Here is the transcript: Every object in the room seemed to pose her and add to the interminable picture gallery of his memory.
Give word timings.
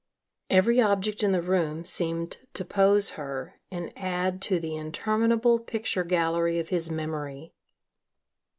Every 0.49 0.81
object 0.81 1.21
in 1.21 1.31
the 1.31 1.43
room 1.43 1.85
seemed 1.85 2.37
to 2.55 2.65
pose 2.65 3.11
her 3.11 3.59
and 3.69 3.93
add 3.95 4.41
to 4.41 4.59
the 4.59 4.75
interminable 4.75 5.59
picture 5.59 6.03
gallery 6.03 6.57
of 6.57 6.69
his 6.69 6.89
memory. 6.89 7.53